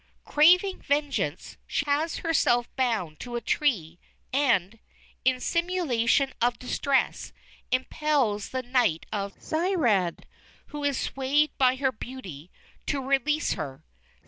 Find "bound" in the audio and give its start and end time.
2.75-3.19